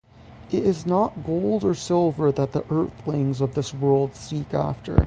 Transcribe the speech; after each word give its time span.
It 0.49 0.63
is 0.63 0.87
not 0.87 1.23
gold 1.23 1.63
or 1.63 1.75
silver 1.75 2.31
that 2.31 2.53
the 2.53 2.65
earthlings 2.73 3.39
of 3.39 3.53
this 3.53 3.71
world 3.71 4.15
seek 4.15 4.51
after. 4.51 4.99